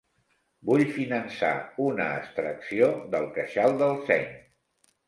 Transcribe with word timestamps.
Vull 0.69 0.83
finançar 0.95 1.51
una 1.89 2.09
extracció 2.23 2.91
del 3.15 3.31
queixal 3.39 3.79
del 3.85 3.97
seny. 4.11 4.31